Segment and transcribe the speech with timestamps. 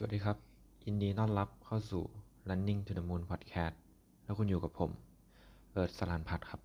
[0.00, 0.38] สวัสดีครับ
[0.86, 2.02] ยินดีต้อนรับเข้าสู่
[2.48, 3.74] Running to the Moon Podcast
[4.24, 4.90] แล้วคุณอยู่กับผม
[5.70, 6.60] เอิร์ธสลานพัฒครับ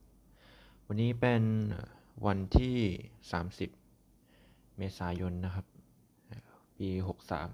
[0.87, 1.43] วันนี้เป็น
[2.25, 2.77] วันที่
[3.97, 5.65] 30 เมษายนนะครับ
[6.77, 6.89] ปี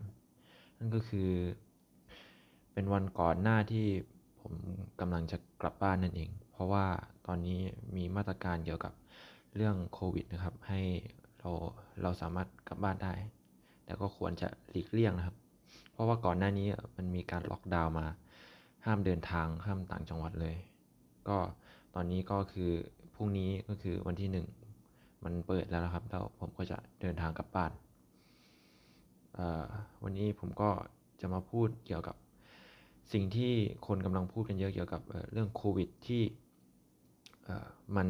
[0.06, 1.30] 63 นั่นก็คือ
[2.74, 3.86] เป็นวันก่อนหน้าที่
[4.40, 4.54] ผม
[5.00, 6.86] กำลังจะกลับบ้านนั่นเอง เพราะว่า
[7.28, 7.60] ตอนนี้
[7.96, 8.94] มีมาตรการเกี่ยวกับ
[9.56, 10.82] เรื่องโควิดนะครับ ให้
[11.40, 11.52] เรา
[12.02, 13.14] เราสามารถกลับบ้านได้
[13.86, 15.38] แต่ก็ควรจะหลีกเลี่ยงนะครับ
[16.00, 18.06] ราะว่าก่อนหน้านี้มันมีการล็อกดาวน์มา
[18.86, 20.56] ห้ามเดินทางห้ามต่างจังหวัดเลย
[21.30, 21.38] ก็
[21.96, 22.72] ตอนนี้ก็คือ
[23.16, 24.48] พรุ่งนี้ก็คือวันที่หนึ่ง
[25.24, 27.72] มันเปิดแล้วนะครับแล้วผมก็จะเดินทางกลับบ้าน
[30.04, 30.70] วันนี้ผมก็
[31.22, 32.16] จะมาพูดเกี่ยวกับ
[33.14, 33.54] สิ่งที่
[33.88, 36.24] คนกำลังพูดกันเยอะเกี่ยวกับเรื่องโควิดที่
[37.96, 38.08] มัน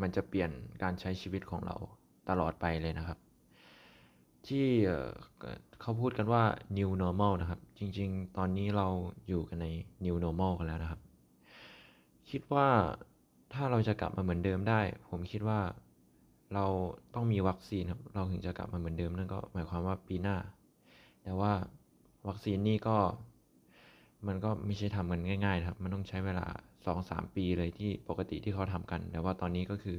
[0.00, 0.50] มันจะเปลี่ยน
[0.82, 1.76] การใช้ชีวิตของเรา
[2.28, 3.18] ตลอดไปเลยนะครับ
[4.46, 4.66] ที่
[5.80, 6.42] เขาพูดกันว่า
[6.76, 8.86] new normal นะครับ จริงๆ ตอนนี้เรา
[9.28, 9.66] อยู่กันใน
[10.04, 11.00] new normal กันแล้วนะครับ
[12.30, 12.68] คิดว่า
[13.52, 15.60] ถ้าเราจะกลับมาเหมือนเดิมได้ ผมคิดว่า
[16.54, 16.66] เรา
[17.14, 20.36] ต้องมีวัคซีนครับ เราถึงจะกลับมาเหมือนเดิมนั่นก็หมายความว่าปีหน้า
[21.22, 21.52] แต่ว่า
[22.28, 22.96] วัคซีนนี่ก็
[24.26, 26.46] มันก็ไม่ใช่ทำกันง่ายๆครับ มันต้องใช้เวลา
[26.86, 29.98] 2-3 ปีเลยที่ปกติที่เขาทำกัน แต่ว่าตอนนี้ก็คือ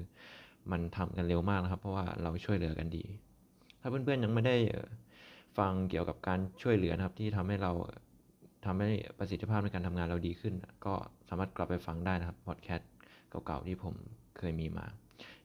[0.71, 3.03] มันทำกันเร็วมากนะครับ เพราะว่าเราช่วยเหลือกันดี
[3.81, 4.55] ถ้าเพื่อนๆยังไม่ได้
[5.57, 7.71] ฟังเกี่ยวกับการช่วยเหลือนะครับ ที่ทำให้เรา
[8.65, 10.53] ทำให้ประสิทธิภาพในการทำงานเราดีขึ้น
[10.85, 10.93] ก็
[11.29, 12.89] สามารถกลับไปฟังได้นะครับพอดแคสต์
[13.29, 13.93] เก่าๆที่ผม
[14.37, 14.85] เคยมีมา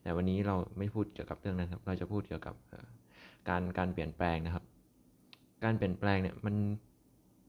[0.02, 2.54] แต่วันนี้เราไม่พูดเกี่ยวกับเรื่องนั้นครับ เราจะพูดเกี่ยวกับ
[3.48, 4.64] การการเปลี่ยนแปลงนะครับ
[5.64, 6.54] การเปลี่ยนแปลงเนี่ยมัน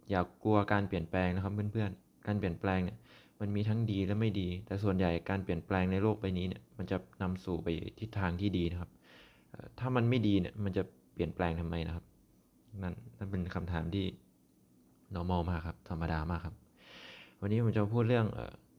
[0.09, 2.97] อย่ากกลัวการเปลี่ยนแปลงนะครับเพื่อนๆ การเปลี่ยนแปลงเนี่ย
[3.41, 7.67] มันมีทั้งดีและไม่ดี แต่ส่วนใหญ่การเปลี่ยนแปลงในโลกใบนี้เนี่ยมันจะนำสู่ไป
[8.00, 8.89] ทิศทางที่ดีนะครับ
[9.80, 12.06] ถ้ามันไม่ดีเนี่ยมันจะเปลี่ยนแปลงทำไมนะครับ
[12.81, 14.06] นั่นนั่นเป็นคำถามที่
[15.16, 16.56] normal มากครับ ธรรมดามากครับ
[17.42, 18.28] วันนี้ผมจะพูดเรื่อง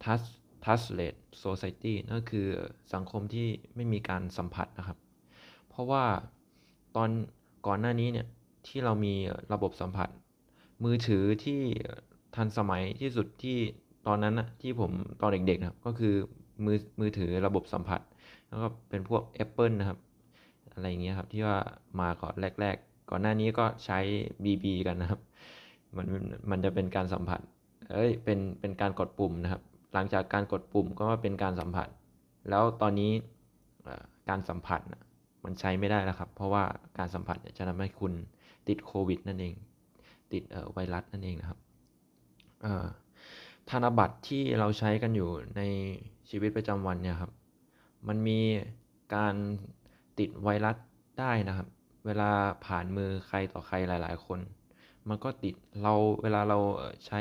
[0.05, 0.27] touch
[0.65, 1.15] touchless
[1.45, 2.47] society นั่นคือ
[2.95, 4.99] สังคมที่ไม่มีการสัมผัสนะครับ
[5.69, 6.05] เพราะว่า
[6.97, 7.09] ตอน
[7.67, 8.27] ก่อนหน้านี้เนี่ย
[8.67, 9.15] ที่เรามี
[9.53, 10.09] ระบบสัมผัส
[10.85, 11.61] มือถือที่
[12.37, 13.59] ทันสมัยที่สุดที่
[14.07, 14.91] ตอนนั้นนะที่ผม
[15.21, 16.15] ตอนเด็กๆนะครับ ก็คือ
[16.65, 18.01] มือมือถือระบบสัมผัส
[18.49, 19.99] แล้วก็เป็นพวก Apple นะครับ
[20.77, 21.59] อะไรเงี้ยครับ ที่ว่า
[22.01, 23.99] มาก่อนแรก ๆ ก่อนหน้านี้ก็ใช้
[24.45, 25.21] BB กันนะครับ
[25.97, 26.07] มัน
[26.51, 27.41] มันจะเป็นการสัมผัส
[27.93, 29.63] เอ้ยเป็นเป็นการกดปุ่มนะครับ
[29.95, 31.89] หลังจากการกดปุ่มก็ว่าเป็นการสัมผัส
[32.51, 33.13] แล้วตอนนี้
[34.29, 34.81] การสัมผัส
[35.45, 36.65] มันใช้ไม่ได้แล้วครับ เพราะว่า
[36.99, 38.13] การสัมผัสจะทำให้คุณ
[38.69, 39.55] ติดโควิดนั่นเอง
[40.33, 41.59] ติดไวรัสนั่นเองนะครับ
[43.71, 45.63] ธนบัตรที่เราใช้กันอยู่ใน
[46.31, 47.33] ชีวิตประจำวันเนี่ยครับ
[48.09, 48.41] มันมี
[49.15, 49.35] การ
[50.19, 50.77] ติดไวรัส
[51.21, 51.69] ได้นะครับ
[52.07, 52.31] เวลา
[52.67, 54.41] ผ่านมือใครต่อใครหลาย ๆ คน
[55.09, 56.59] มันก็ติดเราเวลาเรา
[57.07, 57.21] ใช้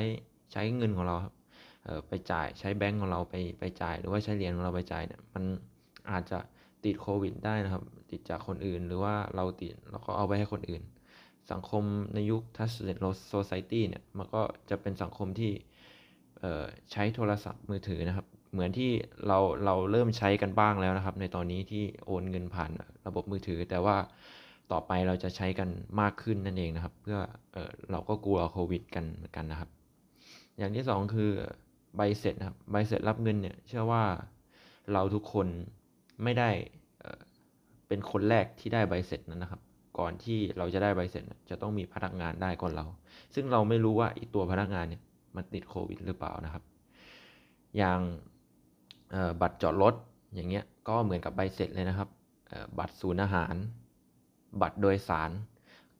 [0.51, 1.34] ใช้เงินของเราครับ
[2.07, 5.44] ไปจ่ายใช้แบงก์ของเราไปไปจ่ายหรือว่าใช้เหรียญของเราไปจ่ายเนี่ยมัน
[6.11, 6.39] อาจจะ
[6.85, 10.81] ติดโควิดได้นะครับ ติดจากคนอื่นหรือว่าเราติดเราก็เอาไปให้คนอื่น
[11.51, 15.51] สังคมในยุคทัสเซนโลโซไซตี้เนี่ยมันก็จะเป็นสังคมที่
[16.91, 18.91] ใช้โทรศัพท์มือถือนะครับ เหมือนที่
[19.27, 22.71] เราเราเริ่มใช้กันบ้างแล้วนะครับ ในตอนนี้ที่โอนเงินผ่าน
[23.07, 23.95] ระบบมือถือ แต่ว่า
[24.71, 25.69] ต่อไปเราจะใช้กัน
[26.01, 27.19] มากขึ้นนั่นเองนะครับ เพื่อ
[27.53, 29.69] เออเราก็กลัวโควิด กันเหมือนกันนะครับ
[30.57, 31.31] อย่างที่ 2 คือ
[31.95, 34.03] ใบเสร็จครับใบเสร็จรับเงินเนี่ยเชื่อว่า
[34.93, 35.47] เราทุกคน
[36.23, 36.49] ไม่ได้
[37.87, 39.61] เป็นคนแรกที่ได้ใบเสร็จนั้นนะครับ
[39.99, 42.85] ก่อนที่เราจะได้ใบเสร็จจะต้องมีพนักงานได้ก่อนเรา
[43.35, 45.01] ซึ่งเราไม่รู้ว่าอีตัวพนักงานเนี่ย
[45.35, 46.63] มันติดโควิดหรือเปล่านะครับ
[47.77, 47.99] อย่าง
[49.41, 49.93] บัตรจอดรถ
[50.33, 52.09] อย่างเงี้ยก็เหมือนกับใบเสร็จเลยนะครับ
[52.79, 53.55] บัตรศูนย์อาหาร
[54.61, 55.31] บัตรโดยสาร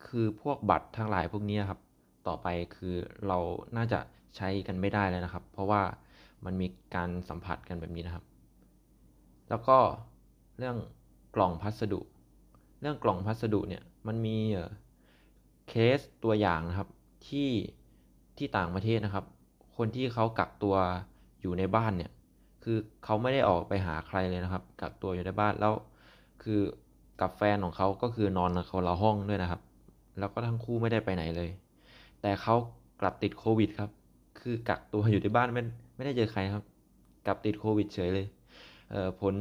[0.05, 1.79] คือพวกบัตรทั้งหลายพวกนี้ครับ
[2.27, 2.95] ต่อไปคือ
[3.27, 3.38] เรา
[3.77, 3.99] น่าจะ
[4.35, 5.81] ใช้กันไม่ได้เลยนะครับ เพราะว่า
[6.45, 8.25] มันมีการสัมผัสกันแบบนี้นะครับ
[9.49, 9.77] แล้วก็
[10.57, 10.77] เรื่อง
[11.35, 11.99] กล่องพัสดุ
[12.81, 14.37] เรื่องกล่องพัสดุเนี่ยมันมี
[15.69, 16.90] เคสตัวอย่างนะครับ
[17.28, 17.49] ที่
[18.37, 19.25] ที่ต่างประเทศนะครับ
[19.78, 20.75] คนที่เขากักตัว
[21.41, 22.11] อยู่ในบ้านเนี่ย
[22.67, 25.73] คือเขาไม่ได้ออกไปหาใครเลยนะครับ กักตัวอยู่ในบ้านแล้ว
[26.44, 26.62] คือ
[27.22, 29.62] กับแฟนของเขาก็คือนอนเขาละห้องด้วยนะครับ
[30.20, 31.50] แล้วก็ทั้งคู่ไม่ได้ไปไหนเลย
[32.22, 32.56] แต่เขา
[33.02, 33.90] กลับติดโควิดครับ
[34.40, 35.64] คือกักตัวอยู่ในบ้านไม่
[35.96, 36.64] ไม่ได้เจอใครครับ
[37.26, 38.28] กลับติดโควิดเฉยเลย
[38.91, 39.34] เอ่อผล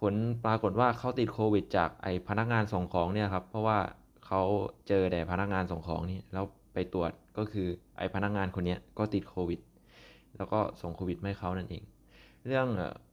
[0.00, 0.14] ผล
[0.44, 3.78] ปรากฏว่าเขาติดโควิด จากไอพนักงานส่งของเนี่ยครับ เพราะว่า
[4.26, 4.42] เขา
[4.88, 6.44] เจอแต่พนักงานส่งของนี่แล้ว
[6.74, 7.66] ไปตรวจก็คือ
[7.98, 9.60] ไอพนักงานคนนี้ก็ติดโควิด
[10.36, 11.82] แล้วก็ส่งโควิดให้เขานั่นเอง
[12.46, 12.66] เรื่อง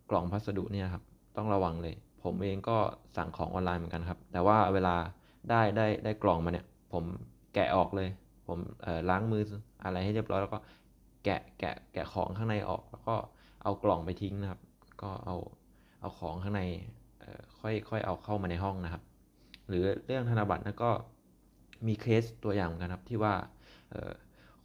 [0.10, 1.04] กล่องพัสดุเนี่ยครับ
[1.38, 2.78] ต้องระวังเลย ผมเองก็
[3.18, 4.96] สั่งของออนไลน์เหมือนกันครับ แต่ว่าเวลา
[5.50, 7.04] ได้ได้ได้กล่องมาเนี่ย ผม
[7.54, 8.10] แกะออกเลย
[8.48, 8.58] ผม
[9.10, 9.44] ล้างมือ
[9.84, 10.60] อะไรให้เรียบร้อยแล้วก็
[11.26, 13.16] แกะแกะแกะของข้างในออก แล้วก็
[13.64, 14.62] เอากล่องไปทิ้งนะครับ
[15.02, 15.36] ก็เอา
[16.02, 16.62] เอาของข้างใน
[17.60, 19.04] ค่อยค่อยเอาเข้ามาในห้องนะครับ
[19.68, 20.92] หรือเรื่องธนบัตรนะก็
[21.88, 23.34] มีเคสตัวอย่างเหมือนกันครับที่ว่า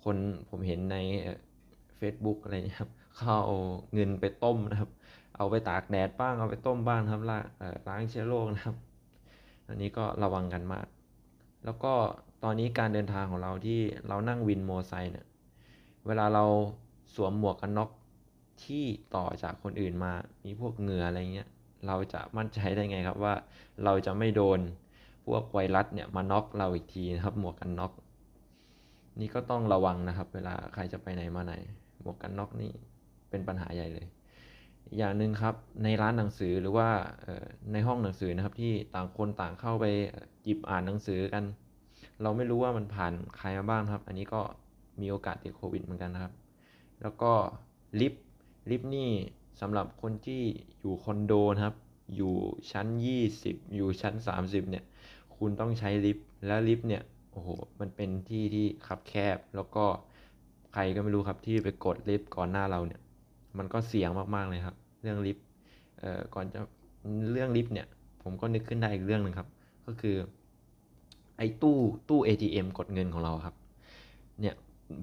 [0.05, 0.17] คน
[0.51, 0.97] ผมเห็นใน
[1.97, 3.59] เฟซบุ๊กอะไรเนี่ยครับเขาเอา
[3.95, 4.91] เงินไปต้มนะครับ
[5.37, 7.45] เอาไปตากแดดบ้างเอาไปต้มบ้างครับล้าง
[7.89, 8.77] ล้างเชื้อโรคนะครับ
[9.69, 10.87] อันนี้ก็ระวังกันมาก
[11.65, 11.93] แล้วก็
[12.45, 15.27] ตอนนี้การเดินทางของเราที่เรานั่งวินมอไซค์เนี่ย
[16.07, 16.45] เวลาเรา
[17.15, 17.91] สวมหมวกกันน็อก
[18.65, 18.85] ที่
[19.17, 20.13] ต่อจากคนอื่นมา
[20.45, 21.49] มีพวกเหงื่ออะไรเงี้ย
[21.87, 23.35] เราจะมั่นใจได้ไงครับว่า
[23.85, 24.59] เราจะไม่โดน
[25.27, 27.93] พวกไวรัสเนี่ยมาน็อกเราอีกทีนะครับ หมวกกันน็อก
[29.21, 31.55] นี่ก็ต้องระวังนะครับ เวลาใครจะไปไหนมาไหน
[32.01, 32.71] หมวกกันน็อกนี่
[33.31, 34.07] เป็นปัญหาใหญ่เลย
[34.97, 35.55] อย่างหนึ่งครับ
[35.85, 36.89] ในร้านหนังสือหรือว่า
[37.73, 39.85] ในห้องหนังสือนะครับที่ต่างคนต่างเข้าไป
[40.45, 41.45] หยิบอ่านหนังสือกัน
[42.23, 44.41] เราไม่รู้ว่ามันผ่านใครมาบ้างครับ อันนี้ก็
[45.01, 46.33] มีโอกาสติดโควิดเหมือนกันนะครับ
[47.03, 47.33] แล้วก็
[48.01, 48.25] ลิฟต์
[48.71, 49.11] ลิฟต์นี่
[49.61, 50.43] สำหรับคนที่
[50.81, 51.77] อยู่คอนโดนะครับ
[52.17, 52.35] อยู่
[52.71, 52.87] ชั้น
[53.31, 54.85] 20 อยู่ชั้น 30 เนี่ย
[55.37, 57.03] คุณต้องใช้ลิฟต์ แล้วลิฟต์เนี่ย
[57.33, 57.49] โอ้โห
[57.81, 59.85] มันเป็นที่ที่คับแคบ แล้วก็
[60.79, 63.01] ใครก็ไม่รู้ครับที่ไปกดลิฟต์ก่อนหน้าเราเนี่ย
[63.59, 65.45] มันก็เสี่ยงมากๆเลยครับ เรื่องลิฟต์
[66.01, 66.61] เอ่อก่อนจะ
[67.33, 67.87] เรื่องลิฟต์เนี่ย
[68.23, 69.49] ผมก็นึกขึ้นได้อีกเรื่องหนึ่งครับ
[69.87, 70.17] ก็คือ
[71.39, 71.79] ไอ้ตู้
[72.09, 73.55] ตู้ ATM กดเงินของเราครับ
[74.41, 74.55] เนี่ย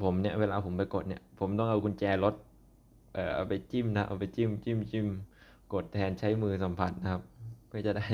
[0.03, 2.35] ผมเนี่ยเวลาผมไปกดเนี่ย ผมต้องเอากุญแจรถ
[3.13, 5.07] เอ่อเอาไปจิ้มนะเอาไปจิ้มจิ้มจิ้ม
[5.73, 7.21] กดแทนใช้มือสัมผัสนะครับ
[7.67, 8.07] เพื่อจะได้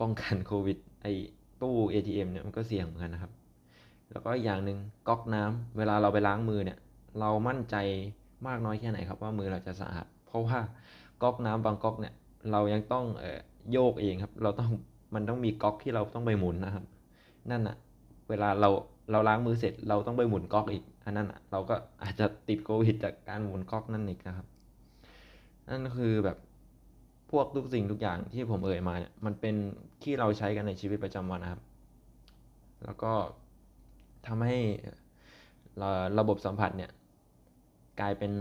[0.00, 1.12] ป้องกันโควิดไอ้
[1.62, 3.32] ตู้ ATM เนี่ยมันก็เสี่ยงเหมือนกันนะครับ
[4.10, 6.78] แล้วก็อีกอย่างหนึ่งก๊อกน้ำเวลาเราไปล้างมือเนี่ย
[7.20, 7.76] เรามั่นใจ
[8.46, 10.58] มากน้อยแค่ไหนครับว่ามือเราจะสะอาด เพราะว่า
[11.22, 12.14] ก๊อกน้ำบางก๊อกเนี่ย
[12.52, 13.40] เรายังต้องเอ่อ
[13.72, 14.70] โยกเองครับ เราต้อง
[15.14, 16.84] มันต้องมีก๊อกที่เราต้องไปหมุนนะครับ
[17.50, 17.76] นั่นอะ
[18.28, 18.70] เวลาเรา
[19.10, 24.46] เราล้างมือเสร็จเราต้องไปหมุนก๊อกอีก อันนั้นอะเราก็อาจจะติดโควิดจากการหมุนก๊อกนั่นอีกนะครับ
[25.68, 26.38] นั่นคือแบบ
[27.30, 29.54] พวกทุกสิ่งทุกอย่างที่ผมเอ่ยมาเนี่ยมันเป็น
[30.02, 31.62] ที่เราใช้กันในชีวิตประจำวันนะครับ
[32.84, 33.12] แล้วก็
[34.26, 34.58] ทำให้
[36.18, 36.90] ระบบสัมผัสเนี่ย
[38.00, 38.32] กลายเป็น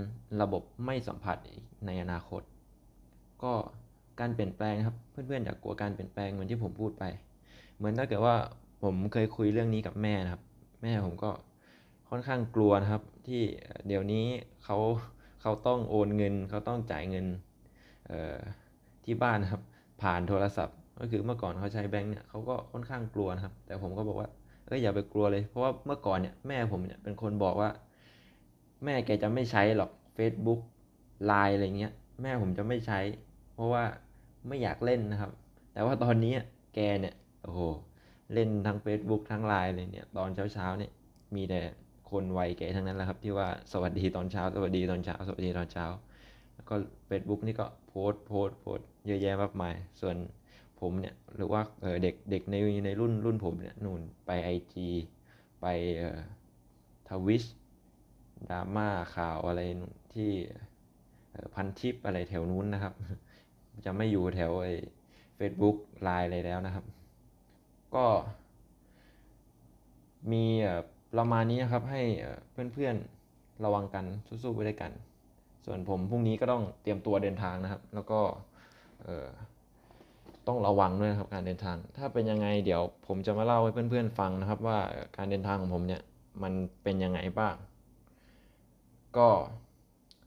[0.42, 1.38] ระบบไม่สัมผัส
[1.86, 2.42] ในอนาคต
[3.44, 3.54] ก็
[4.20, 7.04] การเปลี่ยนแปลงครับเพื่อนๆอย่ากกลัวการเปลี่ยนแปลงเหมือนที่ผมพูดไป
[7.78, 8.36] เหมือนถ้าเกิดว่า
[8.84, 10.42] ผมเคยคุยเรื่องนี้กับแม่นะครับ
[10.82, 11.30] แม่ผมก็
[12.10, 13.42] ค่อนข้างกลัวนะครับ ที่
[13.88, 14.26] เดี๋ยวนี้
[14.64, 14.78] เขา
[15.42, 17.26] เขาต้องโอนเงิน เขาต้องจ่ายเงิน
[19.06, 19.62] ที่บ้านนะครับ
[20.02, 24.30] ผ่านโทรศัพท์ ก็คือเมื่อก่อนเขาใช้แบงค์เนี่ยเขาก็ค่อนข้างกลัวนะครับ แต่ผมก็บอกว่า
[24.68, 27.70] เอ้ยอย่าไปกลัวเลย เพราะว่าเมื่อก่อนเนี่ยแม่ผมเนี่ยเป็นคนบอกว่า
[28.84, 30.60] แม่แกจะไม่ใช้หรอก Facebook
[31.26, 33.00] ไลน์อะไรเงี้ย แม่ผมจะไม่ใช้
[33.54, 33.84] เพราะว่า
[34.48, 35.32] ไม่อยากเล่นนะครับ
[35.74, 36.34] แต่ว่าตอนนี้
[36.76, 37.62] แกเนี่ยโอ้โห
[38.34, 40.92] เล่นทั้ง Facebook ทั้งไลน์เลยเนี่ยตอนเช้าๆเนี่ย
[41.36, 41.62] มีแต่
[42.12, 45.86] คนวัยแกทั้งนั้นแหละครับ ที่ว่าสวัสดีตอนเช้า สวัสดีตอนเช้า สวัสดีตอนเช้า
[46.56, 46.76] แล้วก็
[47.10, 50.16] Facebook นี่ก็โพส์โพส์โพส์เยอะแยะมากมาย ส่วน
[50.82, 52.56] ผมเนี่ยหรือว่าเออเด็กเด็กใน
[52.86, 54.76] ในรุ่นรุ่นผมเนี่ยนู่นไป IG
[55.62, 55.66] ไป
[55.98, 56.20] เอ่อ
[57.10, 57.44] ทวิช
[58.50, 59.62] ดราม่าข่าวอะไร
[60.14, 60.32] ที่
[61.56, 62.94] พันทิปอะไรแถวนู้นนะครับ
[63.86, 64.74] จะไม่อยู่แถวไอ้
[65.40, 66.86] Facebook ไลน์อะไรแล้วนะครับ
[67.96, 68.06] ก็
[70.32, 70.46] มี
[71.18, 72.02] ประมาณนี้นะครับให้
[72.74, 74.92] เพื่อนๆระวังกันสู้ๆไปด้วยกัน
[75.66, 78.20] ส่วนผมพรุ่งนี้ก็ต้องเตรียมตัวเดินทางนะครับ แล้วก็
[80.48, 84.78] ต้องระวังด้วยนะครับการเดินทาง ถ้าเป็นยังไงเดี๋ยวผมจะมาเล่าให้เพื่อนๆฟังนะครับ ว่า
[85.18, 86.02] การเดินทางของผมเนี่ย
[86.44, 87.56] มันเป็นยังไงบ้าง
[89.18, 89.30] ก็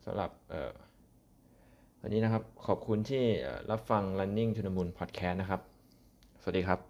[0.05, 0.31] สำหรับ
[2.01, 3.25] วันนี้นะครับขอบคุณที่
[3.71, 5.61] รับฟัง Running to the Moon Podcast นะครับ
[6.43, 6.88] สวัสดีครับ